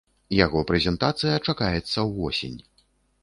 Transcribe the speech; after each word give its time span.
Яго 0.35 0.61
прэзентацыя 0.71 1.35
чакаецца 1.53 2.05
ўвосень. 2.09 2.57